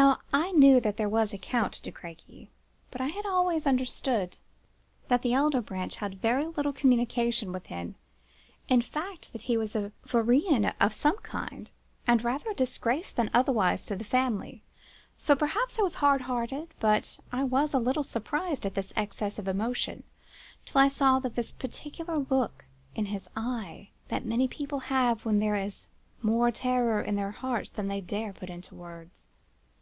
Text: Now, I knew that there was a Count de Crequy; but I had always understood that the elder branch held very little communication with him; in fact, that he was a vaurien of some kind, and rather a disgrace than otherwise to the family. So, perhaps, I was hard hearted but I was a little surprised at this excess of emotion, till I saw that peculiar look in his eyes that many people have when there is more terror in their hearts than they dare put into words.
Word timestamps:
Now, 0.00 0.20
I 0.32 0.50
knew 0.52 0.80
that 0.80 0.96
there 0.96 1.10
was 1.10 1.34
a 1.34 1.38
Count 1.38 1.82
de 1.82 1.92
Crequy; 1.92 2.48
but 2.90 3.02
I 3.02 3.08
had 3.08 3.26
always 3.26 3.66
understood 3.66 4.38
that 5.08 5.20
the 5.20 5.34
elder 5.34 5.60
branch 5.60 5.96
held 5.96 6.14
very 6.14 6.46
little 6.46 6.72
communication 6.72 7.52
with 7.52 7.66
him; 7.66 7.96
in 8.66 8.80
fact, 8.80 9.30
that 9.34 9.42
he 9.42 9.58
was 9.58 9.76
a 9.76 9.92
vaurien 10.06 10.72
of 10.80 10.94
some 10.94 11.18
kind, 11.18 11.70
and 12.06 12.24
rather 12.24 12.50
a 12.50 12.54
disgrace 12.54 13.10
than 13.10 13.30
otherwise 13.34 13.84
to 13.86 13.94
the 13.96 14.04
family. 14.04 14.62
So, 15.18 15.36
perhaps, 15.36 15.78
I 15.78 15.82
was 15.82 15.96
hard 15.96 16.22
hearted 16.22 16.72
but 16.80 17.18
I 17.30 17.44
was 17.44 17.74
a 17.74 17.78
little 17.78 18.04
surprised 18.04 18.64
at 18.64 18.74
this 18.74 18.94
excess 18.96 19.38
of 19.38 19.46
emotion, 19.46 20.04
till 20.64 20.80
I 20.80 20.88
saw 20.88 21.18
that 21.18 21.52
peculiar 21.58 22.20
look 22.30 22.64
in 22.94 23.06
his 23.06 23.28
eyes 23.36 23.88
that 24.08 24.24
many 24.24 24.48
people 24.48 24.78
have 24.80 25.26
when 25.26 25.40
there 25.40 25.56
is 25.56 25.88
more 26.22 26.50
terror 26.50 27.02
in 27.02 27.16
their 27.16 27.32
hearts 27.32 27.68
than 27.68 27.88
they 27.88 28.00
dare 28.00 28.32
put 28.32 28.48
into 28.48 28.74
words. 28.74 29.28